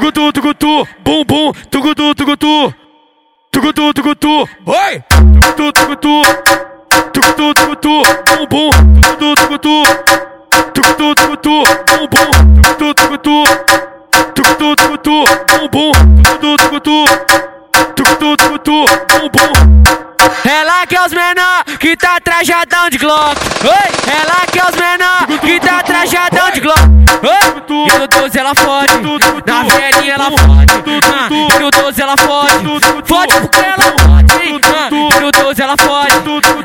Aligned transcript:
tugutu, 0.00 0.32
tugutu, 0.32 0.88
bum 1.04 1.24
bum, 1.24 1.52
tugutu, 1.70 2.14
tugutu, 2.14 2.74
tugutu, 3.52 3.92
tugutu, 3.92 4.48
oi, 4.64 5.02
tugutu, 5.54 5.72
tugutu, 5.74 6.22
tugutu, 7.12 7.54
tugutu, 7.54 8.02
bum 8.24 8.46
bum, 8.48 8.70
tugutu, 9.02 9.34
tugutu, 9.36 9.82
tugutu, 10.72 11.14
tugutu, 11.14 11.64
bum 11.86 12.06
bum, 12.08 12.30
tugutu, 12.62 12.94
tugutu, 12.94 13.44
tugutu, 14.34 14.76
tugutu, 14.76 15.24
bum 15.48 15.68
bum, 15.68 15.92
tugutu, 16.40 16.56
tugutu, 16.56 17.04
tugutu, 17.94 18.36
tugutu, 18.38 18.84
bum 19.10 19.28
bum. 19.28 19.80
Ela 20.48 20.86
que 20.86 20.96
é 20.96 21.04
os 21.04 21.12
menor 21.12 21.64
que 21.78 21.94
tá 21.94 22.18
trajadão 22.20 22.88
de 22.88 22.96
Glock. 22.96 23.36
Ela 23.62 24.46
que 24.50 24.58
é 24.58 24.64
os 24.64 24.76
menor 24.76 25.26
que 25.40 25.60
tá 25.60 25.82
trajadão 25.82 26.50
de 26.52 26.60
Glock. 26.60 26.99
E 27.94 27.98
no 27.98 28.06
12 28.06 28.38
ela 28.38 28.52
fode, 28.54 28.92
na 29.46 29.62
velhinha 29.62 30.14
ela 30.14 30.24
fode. 30.30 30.72
Ah, 31.12 31.28
E 31.30 31.58
no 31.58 31.70
12 31.70 32.02
ela 32.02 32.16
fode, 32.16 32.52
fode 33.04 33.34
porque 33.40 33.60
ela 33.60 33.82
fode. 33.98 34.60
Ah, 34.64 34.88
E 34.90 35.20
no 35.20 35.30
12 35.32 35.62
ela 35.62 35.74
fode, 35.76 36.12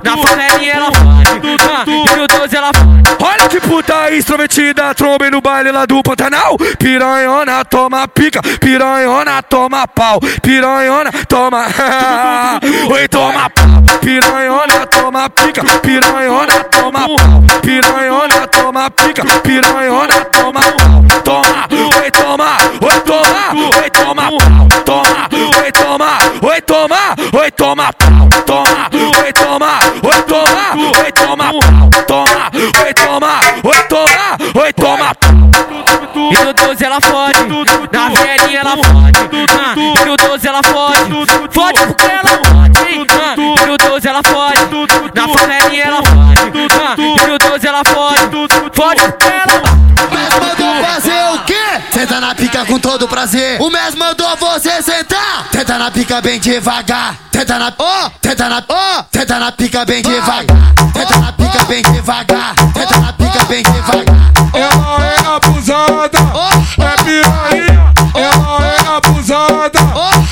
na 0.04 0.18
favelinha 0.18 0.74
ela 0.74 0.92
fode. 0.92 1.56
Ah, 1.70 1.84
E 1.88 2.16
no 2.16 2.28
12 2.28 2.56
ela 2.56 2.72
fode. 2.74 2.96
Olha 3.24 3.48
que 3.50 3.60
puta 3.60 4.12
extrovertida, 4.12 4.94
trombei 4.94 5.30
no 5.32 5.42
baile 5.42 5.72
lá 5.72 5.86
do 5.86 6.02
Pantanal. 6.04 6.58
Piranhona 6.78 7.66
toma 7.66 8.08
pica, 8.08 8.42
piranhona 8.60 9.42
toma 9.44 9.88
pau, 9.88 10.20
piranhona 10.42 11.12
toma. 11.28 11.66
Oi, 12.92 13.08
toma 13.08 13.50
pau. 13.50 13.66
Piranhona 14.02 14.86
toma 14.88 15.30
pica, 15.30 15.64
piranhona 15.82 16.64
toma 16.66 17.00
pau, 17.08 17.44
piranhona 17.62 18.48
toma 18.48 18.92
pica, 18.92 19.24
piranhona 19.42 20.26
toma 20.26 20.60
pau. 20.62 20.85
Toma, 23.96 24.30
toma. 24.86 25.28
Oi, 25.64 25.72
toma, 25.72 26.18
oi, 26.42 26.62
toma, 26.62 27.16
oi, 27.34 27.52
toma. 27.52 27.94
Toma, 28.46 28.90
oi, 28.94 29.34
toma, 29.34 29.80
oi, 30.04 30.24
toma, 30.24 30.74
oi, 31.04 31.12
toma. 31.12 31.52
Toma, 32.08 32.52
oi, 32.84 32.94
toma, 32.94 33.40
oi, 33.64 33.84
toma, 33.90 34.62
oi, 34.62 34.74
toma. 34.74 35.12
E 36.16 36.44
no 36.44 36.54
12 36.54 36.84
ela 36.86 37.00
fode, 37.02 37.40
na 37.92 38.10
velhinha 38.10 38.60
ela 38.60 38.72
fode. 38.72 39.20
Ah, 39.52 39.74
E 39.78 40.06
no 40.06 40.18
12 40.18 40.48
ela 40.48 40.62
fode, 40.64 41.28
fode 41.52 41.80
porque 41.88 42.06
pica 52.56 52.66
com 52.66 52.80
todo 52.80 53.08
prazer. 53.08 53.62
O 53.62 53.70
Mes 53.70 53.96
mandou 53.96 54.36
você 54.38 54.82
sentar. 54.82 55.50
Tenta 55.52 55.78
na 55.78 55.92
pica 55.92 56.22
bem 56.22 56.40
devagar. 56.40 57.16
Tenta 57.30 57.60
na, 57.60 57.74
ó, 57.78 58.10
tenta 58.22 58.48
na, 58.48 58.64
ó, 58.70 59.04
tenta 59.12 59.40
na 59.40 59.52
pica 59.52 59.84
bem 59.84 60.02
devagar. 60.02 60.74
Tenta 60.94 61.18
na 61.18 61.34
pica 61.34 61.66
bem 61.66 61.82
devagar. 61.82 62.56
Tenta 62.74 62.98
na 62.98 63.12
pica 63.12 63.46
bem 63.46 63.62
devagar. 63.62 64.32
Ela 64.54 65.06
é 65.06 65.36
abusada, 65.36 66.18
é 66.80 67.04
piranha. 67.04 67.94
Ela 68.14 68.66
é 68.66 68.96
abusada, 68.96 69.80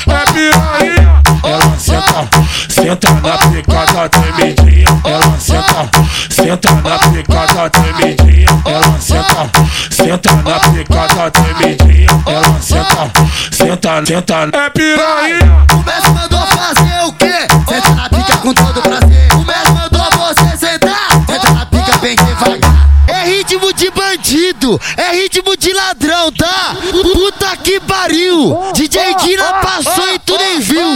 é 0.08 0.32
piranha. 0.32 1.24
Ela 1.44 1.78
senta, 1.78 2.30
senta 2.70 3.12
na 3.16 3.38
picada 3.38 4.08
tremidinha. 4.08 4.88
Ela 5.04 5.40
senta, 5.40 5.90
senta 6.30 6.72
na 6.72 7.00
picada 7.00 7.70
tremidinha. 7.70 8.48
Ela 8.66 9.02
senta, 9.02 9.50
senta 9.92 10.32
na 10.36 10.60
picada 10.60 11.32
tremidinha. 11.32 11.83
Ela 13.64 13.76
senta, 13.76 14.06
senta, 14.06 14.46
senta. 14.46 14.58
É 14.58 14.70
piranha. 14.70 15.66
O 15.72 15.78
Mes 15.86 16.10
mandou 16.10 16.46
fazer 16.48 17.06
o 17.06 17.14
quê? 17.14 17.48
Senta 17.70 17.90
na 17.92 18.10
pica 18.10 18.38
com 18.38 18.54
todo 18.54 18.82
prazer. 18.82 19.34
O 19.34 19.46
Mes 19.46 19.70
mandou 19.70 20.12
você 20.12 20.58
sentar. 20.58 21.26
Tenta 21.26 21.52
na 21.52 21.66
pica 21.66 21.98
bem 22.00 22.16
devagar. 22.16 22.90
É 23.08 23.26
ritmo 23.26 23.74
de 23.74 23.90
bandido, 23.92 24.80
é 24.96 25.12
ritmo 25.14 25.58
de 25.58 25.74
ladrão, 25.74 26.32
tá? 26.32 26.76
Puta 27.14 27.56
que 27.58 27.80
pariu! 27.82 28.72
DJ 28.74 29.16
Guina 29.16 29.54
passou 29.56 30.10
e 30.14 30.20
tu 30.20 30.38
nem 30.38 30.60
viu! 30.60 30.88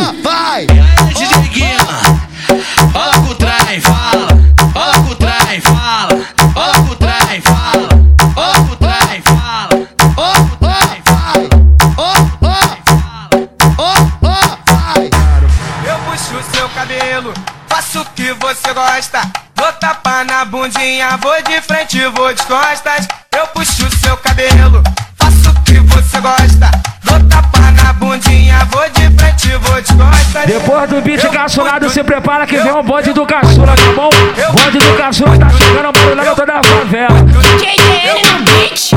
Na 20.25 20.43
bundinha, 20.45 21.15
vou 21.17 21.39
de 21.43 21.61
frente, 21.61 22.03
vou 22.07 22.33
de 22.33 22.41
costas. 22.41 23.07
Eu 23.37 23.45
puxo 23.47 23.87
seu 23.97 24.17
cabelo, 24.17 24.81
faço 25.15 25.51
o 25.51 25.63
que 25.63 25.79
você 25.79 26.19
gosta. 26.19 26.71
Dou 27.03 27.19
tapa 27.29 27.59
na 27.71 27.93
bundinha, 27.93 28.65
vou 28.71 28.89
de 28.89 29.15
frente, 29.15 29.55
vou 29.57 29.79
de 29.79 29.93
costas. 29.93 30.45
Depois 30.47 30.89
do 30.89 31.01
beat 31.01 31.21
caçulado, 31.29 31.87
se 31.91 32.03
prepara 32.03 32.47
que 32.47 32.55
eu 32.55 32.63
vem 32.63 32.73
um 32.73 32.81
bonde 32.81 33.13
do 33.13 33.27
caçula, 33.27 33.75
tá 33.75 33.91
bom? 33.95 34.09
Bonde 34.53 34.79
do 34.79 34.97
caçula 34.97 35.37
tá 35.37 35.49
chegando 35.51 35.91
barulhando 35.91 36.35
toda 36.35 36.53
a 36.53 36.63
favela. 36.63 37.19
JDN 37.59 38.23
no 38.31 38.43
beat. 38.43 38.91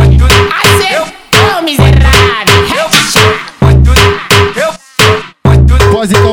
Acertou, 0.65 1.63
miserável. 1.63 2.50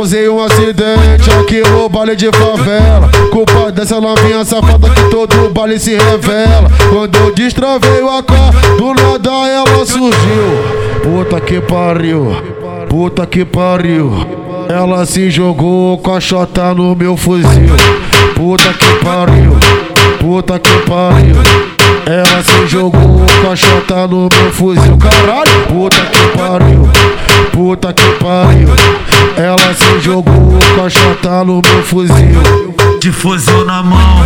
Causei 0.07 0.29
um 0.29 0.41
acidente 0.41 1.29
aqui 1.37 1.61
no 1.69 1.89
baile 1.89 2.15
de 2.15 2.31
favela. 2.31 3.09
Culpa 3.29 3.69
dessa 3.73 3.99
novinha 3.99 4.45
safada 4.45 4.89
que 4.89 5.09
todo 5.09 5.49
baile 5.53 5.77
se 5.77 5.97
revela. 5.97 6.69
Quando 6.89 7.17
eu 7.17 7.33
destravei 7.33 8.01
o 8.01 8.09
AK, 8.09 8.31
do 8.77 8.93
nada 8.93 9.47
ela 9.49 9.85
surgiu. 9.85 11.03
Puta 11.03 11.41
que 11.41 11.59
pariu, 11.59 12.31
puta 12.87 13.25
que 13.25 13.43
pariu. 13.43 14.13
Ela 14.69 15.05
se 15.05 15.29
jogou 15.29 15.97
com 15.97 16.13
a 16.13 16.21
chota 16.21 16.73
no 16.73 16.95
meu 16.95 17.17
fuzil. 17.17 17.75
Puta 18.33 18.71
que 18.73 19.03
pariu, 19.03 19.57
puta 20.21 20.57
que 20.57 20.77
pariu. 20.85 21.76
Ela 22.07 22.41
se 22.41 22.67
jogou 22.67 23.25
com 23.41 23.51
a 23.51 23.53
chota 23.53 24.07
no 24.07 24.29
meu 24.31 24.53
fuzil. 24.53 24.97
Caralho, 24.97 25.67
puta 25.67 26.05
que 26.05 26.37
pariu, 26.37 26.89
puta 27.51 27.91
que 27.91 28.11
pariu. 28.11 28.69
Ela 29.35 29.73
se 29.73 29.99
jogou 29.99 30.57
com 30.73 30.85
a 30.85 30.89
chota 30.89 31.43
no 31.43 31.61
meu 31.61 31.83
fuzil. 31.83 32.77
De 33.01 33.11
fuzil 33.11 33.65
na 33.65 33.83
mão, 33.83 34.25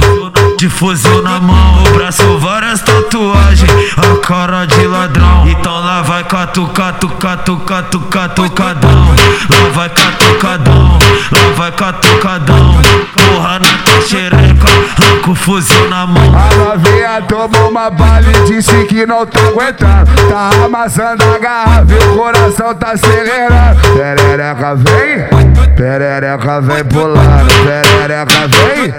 de 0.57 0.69
fuzil 0.69 1.23
na 1.23 1.39
mão. 1.39 1.83
O 1.83 1.93
braço 1.95 2.37
várias 2.37 2.81
tatuagens, 2.81 3.69
a 3.97 4.17
cara 4.25 4.65
de 4.65 4.87
ladrão. 4.87 5.47
Então 5.47 5.73
lá 5.73 6.01
vai 6.03 6.23
catu, 6.23 6.67
catu, 6.67 7.09
catu, 7.09 7.57
catu, 7.57 7.99
catucadão. 7.99 9.07
Lá 9.49 9.69
vai 9.73 9.89
catucadão, 9.89 10.99
lá 11.31 11.53
vai 11.55 11.71
catucadão. 11.71 12.79
Porra 13.13 13.59
na 13.59 13.77
tua 13.83 14.01
xereca, 14.01 14.67
arranca 14.97 15.31
o 15.31 15.35
fuzil 15.35 15.89
na 15.89 16.07
mão. 16.07 16.31
A 16.33 16.55
novinha 16.55 17.21
tomou 17.27 17.70
uma 17.71 17.89
bala 17.89 18.25
e 18.27 18.43
disse 18.45 18.85
que 18.85 19.05
não 19.05 19.25
tá 19.25 19.39
aguentando. 19.47 20.11
Tá 20.29 20.49
amassando 20.65 21.23
a 21.23 21.37
garrafa 21.37 21.93
e 21.93 22.07
o 22.09 22.17
coração 22.17 22.75
tá 22.75 22.91
acelerando. 22.91 23.81
Perereca 23.95 24.75
vem, 24.75 25.75
perereca 25.75 26.61
vem 26.61 26.83
pulando. 26.85 27.47
Perereca 27.63 28.47
vem, 28.47 28.93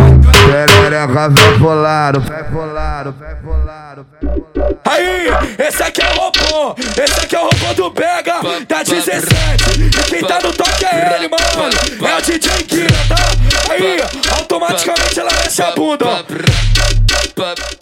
perereca 0.47 1.28
vem 1.28 1.59
pulando. 1.59 2.21
Vem 2.21 2.44
pulando, 2.44 3.15
vem 3.21 3.37
pulando. 3.43 4.06
Aí, 4.84 5.28
esse 5.59 5.83
aqui 5.83 6.00
é 6.00 6.10
o 6.10 6.16
robô, 6.16 6.75
esse 6.81 7.21
aqui 7.21 7.37
é 7.37 7.41
o 7.41 7.44
robô 7.44 7.75
do 7.75 7.91
Pega, 7.91 8.41
da 8.66 8.83
17. 8.83 9.80
E 9.80 9.91
quem 10.10 10.22
tá 10.22 10.39
no 10.42 10.53
toque 10.53 10.84
é 10.84 11.16
ele, 11.16 11.28
mano. 11.28 12.09
É 12.09 12.16
o 12.16 12.22
DJ 12.22 12.51
Kira, 12.65 12.89
tá? 13.09 13.16
Aí, 13.71 14.03
automaticamente 14.39 15.21
ela 15.21 15.30
mexe 15.42 15.63
a 15.63 15.71
bunda, 15.72 16.07
ó. 16.07 17.81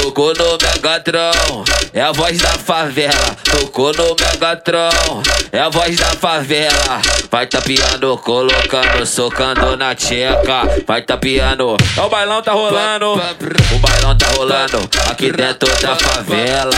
Tocou 0.00 0.32
no 0.34 0.58
Megatron, 0.60 1.64
é 1.92 2.00
a 2.02 2.12
voz 2.12 2.38
da 2.38 2.48
favela. 2.50 3.36
Tocou 3.44 3.92
no 3.92 4.14
Megatron, 4.20 5.22
é 5.52 5.60
a 5.60 5.68
voz 5.68 5.96
da 5.96 6.06
favela. 6.06 7.00
Vai 7.30 7.46
tapeando, 7.46 8.16
colocando, 8.18 9.06
socando 9.06 9.76
na 9.76 9.94
tcheca. 9.94 10.62
Vai 10.86 11.02
tapeando, 11.02 11.76
É 11.96 12.00
o 12.00 12.08
bailão 12.08 12.42
tá 12.42 12.52
rolando. 12.52 13.12
o 13.14 13.78
bailão 13.78 14.16
tá 14.18 14.26
rolando 14.36 14.88
aqui 15.10 15.32
dentro 15.32 15.68
da 15.80 15.96
favela. 15.96 16.70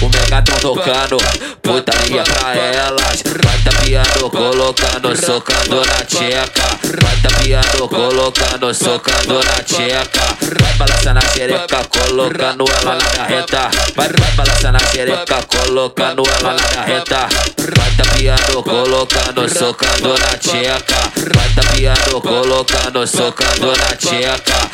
O 0.00 0.08
Megatron 0.08 0.56
tocando, 0.60 1.16
putaria 1.62 2.22
pra 2.24 2.54
elas. 2.56 3.22
Vai 3.44 3.58
tapeando, 3.58 4.30
colocando, 4.30 5.16
socando 5.24 5.76
na 5.76 6.04
tcheca. 6.04 6.81
Vai 7.00 7.16
tapeando, 7.22 7.88
colocando, 7.88 8.74
socando 8.74 9.34
na 9.34 9.62
tcheca. 9.62 10.36
Vai 10.60 10.74
balançando 10.74 11.18
a 11.18 11.22
xereca, 11.22 11.84
colocando 11.88 12.64
ela 12.80 12.94
na 12.96 13.10
minha 13.10 13.24
reta. 13.24 13.70
Vai, 13.96 14.08
vai 14.08 14.30
balançando 14.32 14.76
a 14.76 14.86
xereca, 14.90 15.42
colocando 15.46 16.22
ela 16.38 16.54
na 16.54 16.68
minha 16.68 16.82
reta. 16.82 17.28
Vai 17.76 17.90
tapeando, 17.96 18.62
colocando, 18.62 19.48
socando 19.48 20.08
na 20.08 20.38
tcheca. 20.38 21.12
Vai 21.34 21.48
tapeando, 21.54 22.20
colocando, 22.20 23.06
socando 23.06 23.66
na 23.68 23.96
tcheca. 23.96 24.70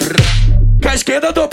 Com 0.83 0.89
a 0.89 0.95
esquerda 0.95 1.33
do. 1.33 1.49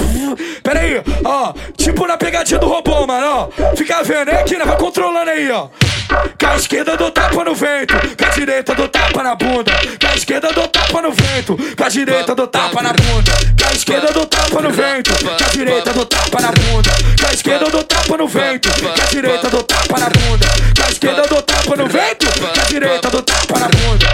Pera 0.63 0.79
aí, 0.79 1.01
ó. 1.23 1.53
Tipo 1.77 2.07
na 2.07 2.18
pegadinha 2.18 2.59
do 2.59 2.68
robô, 2.68 3.06
mano, 3.06 3.51
ó. 3.61 3.75
Fica 3.75 4.03
vendo, 4.03 4.29
é 4.29 4.41
aqui, 4.41 4.57
né? 4.57 4.65
Vai 4.65 4.77
controlando 4.77 5.29
aí, 5.29 5.51
ó. 5.51 5.68
Com 6.07 6.48
a 6.48 6.56
esquerda 6.56 6.96
do 6.96 7.12
tapa 7.12 7.44
no 7.44 7.56
vento, 7.56 7.96
com 8.18 8.25
a 8.25 8.30
direita 8.30 8.75
do 8.75 8.88
tapa 8.88 9.24
na 9.24 9.36
bunda. 9.36 9.72
Com 10.00 10.07
a 10.07 10.16
esquerda 10.16 10.52
do 10.52 10.68
tapa 10.68 11.02
no 11.02 11.12
vento, 11.12 11.57
com 11.75 11.84
a 11.84 11.90
direita 11.90 12.36
do 12.36 12.48
tapa 12.48 12.81
na 12.81 12.94
bunda. 12.94 13.31
Com 13.60 13.68
a 13.68 13.74
esquerda 13.74 14.13
do 14.13 14.25
tapa 14.25 14.62
no 14.62 14.72
vento, 14.72 15.12
com 15.24 15.44
a 15.44 15.48
direita 15.50 15.94
do 15.94 16.06
tapa 16.06 16.42
na 16.42 16.52
bunda. 16.52 16.92
Com 17.19 17.28
a 17.28 17.34
esquerda 17.34 17.69
do 17.69 17.84
tapa 17.84 18.18
no 18.18 18.28
vento, 18.28 18.69
com 18.69 19.02
a 19.02 19.06
direita 19.06 19.50
do 19.50 19.63
tapa 19.63 20.00
na 20.00 20.10
bunda. 20.10 20.48
Com 20.75 20.84
a 20.84 20.92
esquerda 20.92 21.22
do 21.24 21.42
tapa 21.42 21.75
no 21.75 21.88
vento, 21.88 22.40
com 22.40 22.62
a 22.62 22.63
direita 22.66 23.10
do 23.10 23.22
tapa 23.22 23.60
na 23.60 23.68
bunda. 23.68 24.06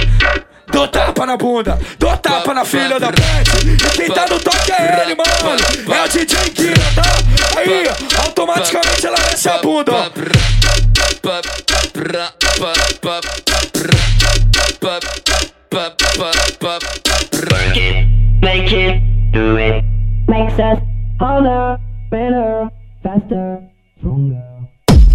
Dou 0.71 0.87
tapa 0.87 1.25
na 1.25 1.35
bunda, 1.35 1.77
dou 1.99 2.15
tapa 2.17 2.53
na 2.53 2.63
filha 2.63 2.97
da 2.97 3.11
pet. 3.11 3.51
E 3.65 3.97
quem 3.97 4.09
tá 4.09 4.25
no 4.29 4.39
toque 4.39 4.71
é 4.71 5.01
ele, 5.01 5.15
mano. 5.15 5.61
É 5.93 6.05
o 6.05 6.07
DJ 6.07 6.49
Kira, 6.51 6.75
tá? 6.95 7.59
Aí, 7.59 7.89
automaticamente 8.25 9.05
ela 9.05 9.17
desce 9.17 9.49
a 9.49 9.57
bunda, 9.57 9.91
ó. 9.91 10.09
Work 12.01 12.09
it, 17.77 18.07
make 18.41 18.73
it, 18.73 19.01
do 19.31 19.55
it. 19.57 19.85
Makes 20.27 20.59
us 20.59 20.79
harder, 21.19 21.77
better, 22.09 22.71
faster, 23.03 23.61
stronger. 23.99 24.41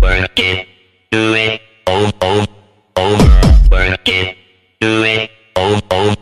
Work 0.00 0.38
it, 0.38 0.68
do 1.10 1.34
it, 1.34 1.60
over, 1.88 2.12
over, 2.22 2.46
over. 2.94 3.30
Work 3.68 4.08
it, 4.08 4.36
do 4.80 5.02
it, 5.02 5.30
over, 5.56 5.82
over, 5.90 6.16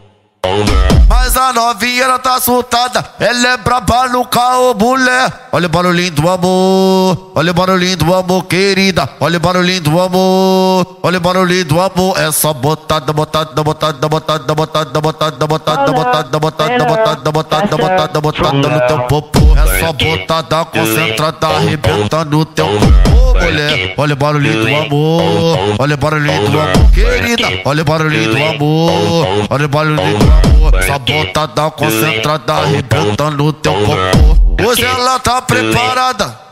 over. 0.44 1.06
Mas 1.06 1.36
a 1.36 1.52
novinha 1.52 2.04
ela 2.04 2.18
tá 2.18 2.36
assustada, 2.36 3.04
ela 3.20 3.48
é 3.48 3.56
braba 3.58 4.08
no 4.08 4.24
carro, 4.24 4.74
mulher. 4.74 5.30
Olha 5.52 5.66
o 5.66 5.68
barulhinho 5.68 6.12
do 6.12 6.26
amor, 6.26 7.23
olha 7.34 7.50
o 7.50 7.54
barulhinho 7.54 7.96
do 7.96 8.14
amor, 8.14 8.44
querida. 8.44 9.08
Olha 9.20 9.36
o 9.36 9.40
barulhinho 9.40 9.80
do 9.80 10.00
amor, 10.00 10.98
olha 11.02 11.18
o 11.18 11.20
barulhinho 11.20 11.64
do 11.64 11.80
amor. 11.80 12.18
É 12.18 12.30
só 12.32 12.52
botada, 12.52 13.12
botada, 13.12 13.62
botada, 13.62 14.08
botada, 14.08 14.54
botada, 14.54 15.00
botada, 15.00 15.46
botada, 15.46 15.46
botada, 15.46 16.38
botada, 16.38 16.38
botada, 16.38 17.32
botada, 17.32 17.76
botada, 17.76 18.20
botada 18.20 18.68
no 18.68 18.86
teu 18.86 19.00
popô. 19.02 19.40
É 19.56 19.80
só 19.80 19.92
botada 19.92 20.64
concentrada, 20.64 21.46
arrebentando 21.48 22.38
no 22.38 22.44
teu 22.44 22.66
popô, 22.66 23.38
mulher. 23.40 23.94
Olha 23.96 24.12
o 24.12 24.16
barulhinho 24.16 24.64
do 24.64 24.76
amor, 24.76 25.76
olha 25.78 25.94
o 25.94 25.98
barulhinho 25.98 26.50
do 26.50 26.60
amor, 26.60 26.90
querida. 26.92 27.48
Olha 27.64 27.82
o 27.82 27.84
barulhinho 27.84 28.30
do 28.30 28.44
amor, 28.44 29.46
olha 29.50 29.64
o 29.64 29.68
barulhinho 29.68 30.18
do 30.18 30.24
amor. 30.24 30.74
Essa 30.74 30.98
botada 30.98 31.70
concentrada, 31.70 32.52
arrebentando 32.54 33.44
no 33.44 33.52
teu 33.52 33.72
popô. 33.72 34.64
Hoje 34.66 34.84
ela 34.84 35.18
tá 35.18 35.42
preparada. 35.42 36.44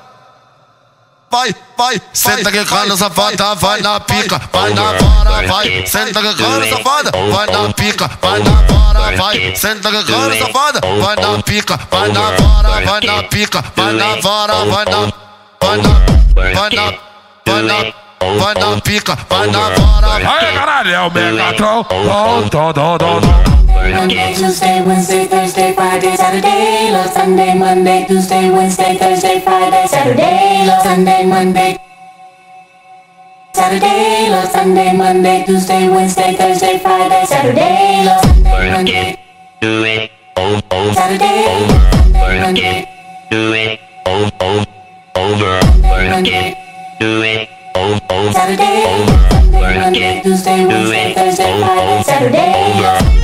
Vai, 1.32 1.54
vai, 1.78 1.98
senta 2.12 2.52
que 2.52 2.62
cana 2.66 2.94
safada, 2.94 3.54
vai 3.54 3.80
na 3.80 3.98
pica, 4.00 4.38
vai 4.52 4.74
na 4.74 4.92
vara, 4.92 5.46
vai, 5.48 5.86
senta 5.86 6.20
que 6.20 6.34
cana 6.34 6.68
safada, 6.68 7.10
vai 7.10 7.46
na 7.46 7.72
pica, 7.72 8.10
vai 8.20 8.38
na 8.40 8.50
vara, 8.50 9.16
vai, 9.16 9.56
senta 9.56 9.90
que 9.90 10.04
cana 10.04 10.36
safada, 10.36 10.80
vai 11.00 11.16
na 11.16 11.42
pica, 11.42 11.80
vai 11.90 12.08
na 12.10 12.20
vara, 12.32 12.80
vai 12.82 13.00
na 13.00 13.22
pica, 13.22 13.64
vai 13.74 13.92
na 13.94 14.16
vara, 14.16 14.54
vai 14.66 14.84
na, 14.84 15.12
vai 15.58 15.78
na, 15.78 16.52
vai 16.52 16.70
na, 16.70 16.94
vai 17.46 17.62
na, 17.62 17.92
vai 18.38 18.54
na 18.54 18.80
pica, 18.82 19.18
vai 19.30 19.46
na 19.46 19.70
vara. 19.70 20.16
Aí, 20.16 20.54
caralho, 20.54 20.90
é 20.90 21.00
o 21.00 21.10
Megatron. 21.10 21.84
Tom, 21.84 22.48
tom, 22.50 22.72
tom, 22.74 22.98
tom, 22.98 23.20
tom. 23.20 23.71
Monday, 23.90 24.32
Tuesday, 24.34 24.80
Wednesday, 24.86 25.26
Thursday, 25.26 25.72
Friday, 25.74 26.14
Saturday, 26.14 26.92
love 26.92 27.10
Sunday, 27.10 27.58
Monday, 27.58 28.06
Tuesday, 28.06 28.48
Wednesday, 28.48 28.96
Thursday, 28.96 29.40
Friday, 29.40 29.86
Saturday, 29.88 30.66
love 30.68 30.82
Sunday, 30.82 31.26
Monday. 31.26 31.78
Saturday, 33.52 34.30
love 34.30 34.48
Sunday, 34.50 34.96
Monday, 34.96 35.44
Tuesday, 35.44 35.88
Wednesday, 35.88 36.36
Thursday, 36.36 36.78
Friday, 36.78 37.24
Saturday, 37.26 38.04
love 38.06 38.22
Sunday, 38.22 38.70
Monday. 38.70 39.18
do 39.60 39.84
it, 39.84 40.12
over, 40.36 40.62
over, 40.70 40.94
Saturday. 40.94 41.44
Work 42.14 42.40
Monday. 42.40 42.82
it, 42.82 43.30
do 43.30 43.52
it, 43.52 43.80
over, 44.06 44.30
over, 44.40 44.66
over. 45.16 45.58
Work 45.82 46.26
it, 46.28 46.56
do 47.00 47.22
it, 47.22 47.48
over, 47.74 48.00
over, 48.10 48.32
Saturday, 48.32 48.84
over. 48.86 49.28
Sunday, 49.28 49.60
Work 49.60 49.96
it, 49.96 50.22
Tuesday, 50.22 50.66
Wednesday, 50.66 51.14
Thursday, 51.14 51.60
Friday, 51.60 52.02
Saturday, 52.04 53.21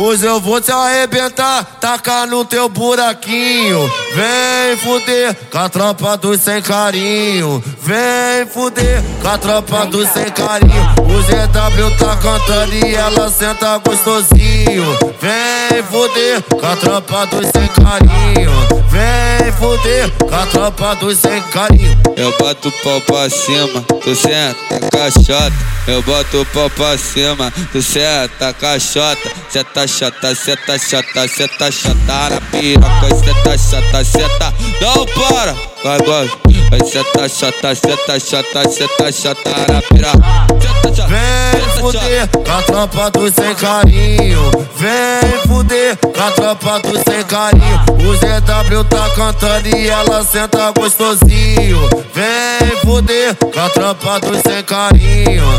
Hoje 0.00 0.24
eu 0.24 0.40
vou 0.40 0.60
te 0.60 0.70
arrebentar, 0.70 1.64
tacar 1.80 2.24
no 2.24 2.44
teu 2.44 2.68
buraquinho. 2.68 3.92
Vem 4.14 4.76
fuder 4.76 5.36
com 5.50 5.58
a 5.58 5.68
tropa 5.68 6.16
dos 6.16 6.40
sem 6.40 6.62
carinho. 6.62 7.60
Vem 7.82 8.46
fuder 8.46 9.02
com 9.20 9.26
a 9.26 9.36
tropa 9.36 9.86
dos 9.86 10.08
sem 10.10 10.30
carinho. 10.30 10.94
O 11.00 11.20
GW 11.24 11.96
tá 11.98 12.16
cantando 12.16 12.74
e 12.76 12.94
ela 12.94 13.28
senta 13.28 13.76
gostosinho. 13.78 14.84
Vem 15.20 15.82
fuder 15.82 16.42
com 16.42 16.64
a 16.64 16.76
tropa 16.76 17.26
dos 17.26 17.46
sem 17.46 17.66
carinho. 17.66 18.52
Vem 18.88 19.52
fuder 19.52 20.12
com 20.12 20.34
a 20.34 20.46
tropa 20.46 20.94
dos 20.94 21.18
sem 21.18 21.42
carinho. 21.50 21.98
Eu 22.16 22.32
boto 22.38 22.68
o 22.68 22.72
pau 22.84 23.00
pra 23.00 23.28
cima, 23.28 23.82
tu 24.00 24.14
senta 24.14 24.88
caixota. 24.92 25.52
Eu 25.88 26.02
boto 26.02 26.42
o 26.42 26.46
pau 26.46 26.70
pra 26.70 26.96
cima, 26.96 27.52
tu 27.72 27.82
senta 27.82 28.52
caixota. 28.52 29.30
Cê 29.50 29.64
tá 29.64 29.87
chata, 29.88 30.34
tá 30.66 30.78
chata, 30.78 31.28
tá 31.58 31.70
chata 31.70 32.30
na 32.30 32.40
piroca. 32.52 33.08
Tá 33.44 34.04
chata, 34.04 34.38
tá. 34.38 34.52
Não 34.80 35.06
para! 35.06 35.54
Vai, 35.82 35.98
vai. 35.98 36.30
Vai, 36.70 36.80
tá 36.80 37.28
chata, 37.28 37.74
tá 38.06 38.18
chata, 38.20 38.62
tá 38.98 39.12
chata 39.12 39.72
na 39.72 39.82
piroca. 39.82 40.58
Vem 41.08 41.80
fuder 41.80 42.28
com 42.28 42.52
a 42.52 42.62
tropa 42.62 43.10
dos 43.10 43.34
sem 43.34 43.54
carinho. 43.54 44.50
Vem 44.76 45.40
fuder 45.46 45.96
com 45.96 46.22
a 46.22 46.30
tropa 46.32 46.80
dos 46.80 47.02
sem 47.02 47.24
carinho. 47.24 47.80
O 47.88 48.16
GW 48.18 48.84
tá 48.84 49.08
cantando 49.10 49.76
e 49.76 49.88
ela 49.88 50.24
senta 50.24 50.70
gostosinho. 50.72 51.88
Vem 52.14 52.76
fuder 52.84 53.34
com 53.36 53.60
a 53.60 53.70
tropa 53.70 54.20
dos 54.20 54.40
sem 54.42 54.62
carinho. 54.64 55.58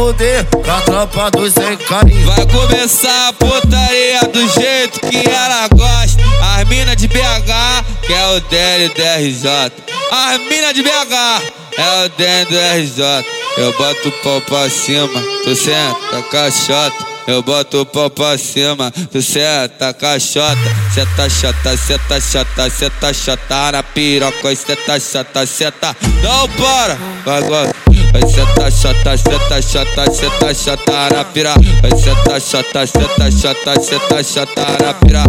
Fuder 0.00 0.46
com 0.46 0.70
a 0.70 0.80
tropa 0.80 1.30
dos 1.30 1.52
sem 1.52 1.76
carinho. 1.76 2.24
Vai 2.24 2.46
começar 2.46 3.28
a 3.28 3.32
putaria 3.34 4.20
do 4.32 4.48
jeito 4.48 4.98
que 5.00 5.28
ela 5.28 5.68
gosta. 5.68 6.22
As 6.56 6.66
mina 6.68 6.96
de 6.96 7.06
BH, 7.06 7.84
que 8.06 8.10
é 8.14 8.26
o 8.28 8.40
DL 8.40 8.88
do 8.88 9.02
RJ. 9.02 9.72
As 10.10 10.38
mina 10.48 10.72
de 10.72 10.82
BH, 10.82 11.52
é 11.76 12.04
o 12.04 12.08
DL 12.16 12.46
do 12.46 12.56
RJ. 12.56 13.26
Eu 13.58 13.72
boto 13.74 14.08
o 14.08 14.12
pau 14.22 14.40
pra 14.40 14.70
cima, 14.70 15.22
tu 15.44 15.54
senta 15.54 16.22
caixota. 16.30 17.10
Eu 17.26 17.42
boto 17.42 17.82
o 17.82 17.86
pau 17.86 18.08
pra 18.08 18.38
cima, 18.38 18.90
tu 19.12 19.20
senta 19.20 19.92
caixota. 19.92 20.56
Cê 20.94 21.04
tá 21.14 21.28
chata, 21.28 21.76
cê 21.76 21.98
tá 22.08 22.18
chata, 22.18 22.70
cê 22.70 22.88
tá 22.88 23.12
chata 23.12 23.72
na 23.72 23.82
piroca. 23.82 24.56
Cê 24.56 24.76
tá 24.76 24.98
chata, 24.98 25.44
cê 25.44 25.70
tá. 25.70 25.94
Não 26.22 26.48
para! 26.48 26.96
Vai, 27.22 27.42
vai. 27.42 27.79
Vai 28.12 28.22
tá 28.22 28.70
chata, 28.70 29.16
tá 29.48 29.62
chata, 29.62 30.38
tá 30.38 30.54
chata 30.54 31.14
na 31.14 31.24
pira. 31.24 31.54
Vai 31.80 31.90
tá 31.90 32.40
chata, 32.40 32.84
tá 33.16 33.30
chata, 33.30 34.08
tá 34.08 34.22
chata 34.22 34.84
na 34.84 34.94
pira. 34.94 35.24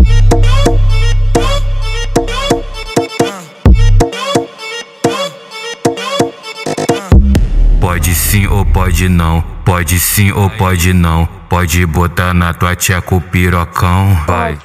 Pode 7.79 8.15
sim 8.15 8.47
ou 8.47 8.65
pode 8.65 9.09
não, 9.09 9.41
pode 9.63 10.00
sim 10.00 10.31
ou 10.31 10.50
pode 10.50 10.93
não. 10.93 11.27
Pode 11.51 11.85
botar 11.85 12.33
na 12.33 12.53
tua 12.53 12.75
tcheca 12.75 13.13
o 13.13 13.19
pirocão. 13.19 14.17
Vai, 14.25 14.57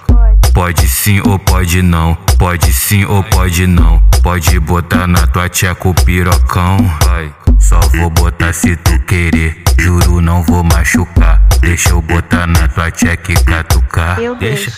Pode 0.55 0.89
sim 0.89 1.21
ou 1.27 1.39
pode 1.39 1.83
não, 1.83 2.17
pode 2.39 2.73
sim 2.73 3.05
ou 3.05 3.23
pode 3.25 3.67
não. 3.67 4.01
Pode 4.23 4.59
botar 4.61 5.07
na 5.07 5.27
tua 5.27 5.49
tcheca 5.49 5.89
o 5.89 5.95
pirocão. 5.95 6.79
Vai, 7.05 7.33
só 7.61 7.81
vou 7.95 8.11
botar 8.11 8.53
se 8.53 8.77
tu 8.77 8.99
querer. 9.01 9.63
Juro, 9.79 10.21
não 10.21 10.43
vou 10.43 10.63
machucar. 10.65 11.43
Deixa 11.61 11.91
eu 11.91 12.03
botar 12.03 12.47
na 12.47 12.69
tua 12.69 12.91
tcheca 12.91 13.33
e 13.33 13.45
catucar. 13.45 14.19
Deixa, 14.39 14.73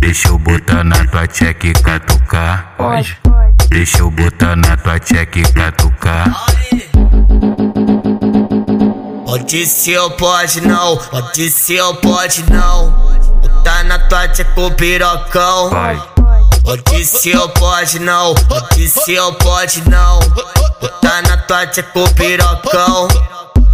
deixa 0.00 0.28
eu 0.28 0.38
botar 0.38 0.84
na 0.84 1.04
tua 1.06 1.26
tcheca 1.26 1.66
e 1.66 1.72
catucar. 1.72 2.74
Pode, 2.76 3.18
deixa 3.68 3.98
eu 3.98 4.10
botar 4.10 4.56
na 4.56 4.76
tua 4.76 4.98
tcheca 4.98 5.38
e 5.38 5.42
catucar. 5.52 6.46
Pode 9.26 9.66
ser 9.66 9.98
ou 9.98 10.10
pode 10.12 10.60
não, 10.60 10.96
pode 10.96 11.50
ser 11.50 11.80
ou 11.80 11.94
pode 11.96 12.44
não. 12.50 12.90
Botar 13.40 13.84
na 13.84 13.98
tua 13.98 14.28
tcheca 14.28 14.60
o 14.60 14.70
pirocão. 14.72 15.70
Vai. 15.70 16.15
Pode 16.66 17.04
ser 17.04 17.36
ou 17.36 17.48
pode 17.50 18.00
não, 18.00 18.34
pode 18.34 18.88
ser 18.88 19.20
ou 19.20 19.32
pode 19.34 19.88
não. 19.88 20.18
Botar 20.80 21.22
na 21.22 21.36
tua 21.36 21.64
tcheca 21.64 21.96
o 21.96 22.12
pirocão. 22.14 23.06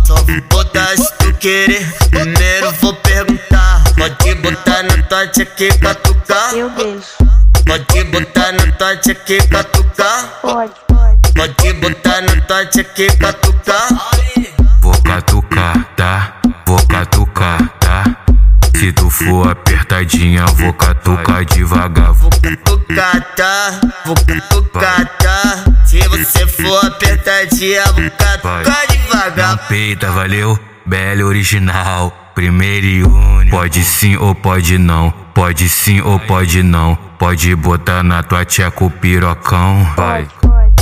Só 0.06 0.14
vou 0.16 0.42
botar 0.50 0.94
se 0.98 1.10
tu 1.16 1.32
querer. 1.38 1.90
Primeiro 2.10 2.70
vou 2.82 2.92
perguntar. 2.96 3.82
Pode 3.96 4.34
botar 4.34 4.82
na 4.82 5.02
tua 5.04 5.26
tcheca 5.28 5.64
e 5.64 5.78
catucar. 5.78 6.54
Eu 6.54 6.68
deixo. 6.68 7.16
Pode 7.66 8.04
botar 8.04 8.52
na 8.52 8.72
tua 8.72 8.96
tcheca 8.98 9.32
e 9.32 9.48
catucar. 9.48 10.38
Pode. 10.42 10.72
Pode 11.34 11.72
botar 11.72 12.20
na 12.20 12.40
tua 12.42 12.66
tcheca 12.66 13.02
e 13.04 13.16
catucar. 13.16 13.88
Vou 14.82 15.02
catucar, 15.02 15.82
tá? 15.96 16.34
Vou 16.66 16.86
catucar, 16.86 17.58
tá? 17.78 17.81
Se 18.82 18.92
tu 18.92 19.08
for 19.08 19.48
apertadinha, 19.48 20.44
vou 20.44 20.72
catucar 20.72 21.44
devagar. 21.44 22.12
Vou 22.14 22.30
catucar, 22.30 23.20
tá? 23.36 23.80
Vou 24.04 24.16
catucar, 24.16 25.06
tá? 25.18 25.64
Se 25.86 26.00
você 26.08 26.48
for 26.48 26.86
apertadinha, 26.86 27.84
vou 27.92 28.10
catucar 28.10 28.84
devagar. 28.88 29.50
Não 29.50 29.56
peita, 29.68 30.10
valeu? 30.10 30.58
Bela 30.84 31.22
original, 31.22 32.32
primeiro 32.34 32.84
e 32.84 33.04
único. 33.04 33.56
Pode 33.56 33.84
sim 33.84 34.16
ou 34.16 34.34
pode 34.34 34.76
não, 34.78 35.14
pode 35.32 35.68
sim 35.68 36.00
ou 36.00 36.18
pode 36.18 36.64
não. 36.64 36.96
Pode 37.20 37.54
botar 37.54 38.02
na 38.02 38.20
tua 38.24 38.44
o 38.80 38.90
pirocão. 38.90 39.88
Vai. 39.96 40.26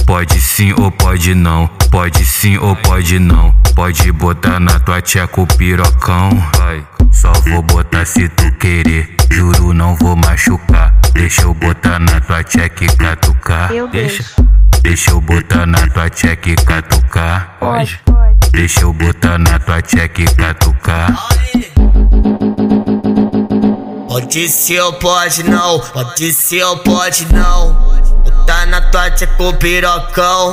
Pode 0.06 0.40
sim 0.40 0.72
ou 0.72 0.90
pode 0.90 1.34
não, 1.34 1.68
pode 1.90 2.24
sim 2.24 2.56
ou 2.56 2.74
pode 2.76 3.18
não. 3.18 3.54
Pode 3.74 4.10
botar 4.10 4.58
na 4.58 4.80
tua 4.80 5.02
o 5.36 5.46
pirocão. 5.46 6.30
Vai. 6.56 6.82
Só 7.12 7.32
vou 7.48 7.62
botar 7.62 8.06
se 8.06 8.28
tu 8.28 8.50
querer. 8.52 9.14
Juro, 9.30 9.72
não 9.72 9.96
vou 9.96 10.16
machucar. 10.16 10.94
Deixa 11.12 11.42
eu 11.42 11.54
botar 11.54 11.98
na 11.98 12.20
tua 12.20 12.42
tcheca 12.42 12.84
e 12.84 12.96
catucar. 12.96 13.72
Eu 13.72 13.88
Deixa, 13.88 14.24
deixa 14.82 15.10
eu 15.10 15.20
botar 15.20 15.66
na 15.66 15.86
tua 15.88 16.08
tcheca 16.08 16.50
e 16.50 16.56
catucar. 16.56 17.56
Pode. 17.58 18.00
Deixa 18.52 18.80
eu 18.80 18.92
botar 18.92 19.38
na 19.38 19.58
tua 19.58 19.82
tcheca 19.82 20.22
e 20.22 20.34
catucar. 20.34 21.28
Pode 24.08 24.48
ser 24.48 24.80
ou 24.80 24.92
pode 24.94 25.42
não, 25.44 25.80
pode 25.80 26.32
ser 26.32 26.62
ou 26.64 26.78
pode 26.78 27.32
não. 27.32 27.74
Botar 28.24 28.66
na 28.66 28.80
tua 28.80 29.10
tcheca 29.10 29.42
o 29.42 29.54
pirocão. 29.54 30.52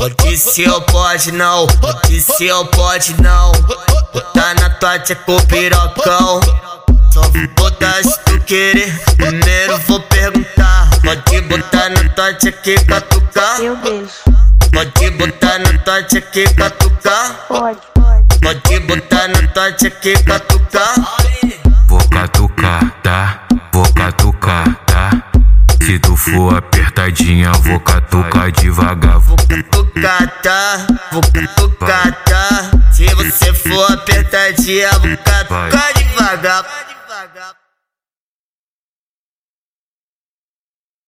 Vai. 0.00 0.08
Pode 0.08 0.36
ser 0.38 0.70
ou 0.70 0.80
pode 0.80 1.30
não, 1.30 1.66
pode 1.66 2.22
ser 2.22 2.50
ou 2.52 2.64
pode 2.64 3.20
não. 3.20 3.52
Botar 4.14 4.54
na 4.54 4.70
tua 4.70 4.96
o 5.26 5.46
pirocão. 5.46 6.40
Só 7.12 7.20
vou 7.20 7.48
botar 7.54 8.02
se 8.02 8.18
tu 8.24 8.40
querer. 8.40 8.98
Primeiro 9.18 9.76
vou 9.86 10.00
perguntar. 10.00 10.88
Pode 11.04 11.40
botar 11.42 11.90
na 11.90 12.08
tua 12.14 12.32
tcheca 12.32 12.70
e 12.70 12.84
catucar. 12.86 13.60
Eu 13.60 13.76
deixo. 13.76 14.22
Pode 14.72 15.10
botar 15.10 15.58
na 15.58 15.78
tua 15.78 16.02
tcheca 16.04 16.40
e 16.40 16.54
catucar. 16.54 17.46
Pode. 17.46 17.80
Pode 18.40 18.80
botar 18.80 19.28
na 19.28 19.48
tua 19.48 19.72
tcheca 19.72 20.08
e 20.08 20.24
catucar. 20.24 20.94
Vou 21.88 22.08
catucar, 22.08 22.90
tá? 23.02 23.42
Vou 23.70 23.84
catucar, 23.92 24.74
tá? 24.86 25.10
Se 25.82 25.98
tu 25.98 26.16
for 26.16 26.62
apertadinha, 27.10 27.52
vou 27.52 27.80
catucar 27.80 28.52
devagar. 28.52 29.18
Vou 29.18 29.36
catucar, 29.36 30.28
tá? 30.42 30.86
Vou 31.12 31.22
catucar, 31.22 32.12
tá? 32.24 32.70
Se 32.92 33.04
você 33.14 33.52
for 33.52 33.92
apertadinha, 33.92 34.90
vou 34.92 35.16
catucar 35.16 35.92
devagar. 35.94 36.89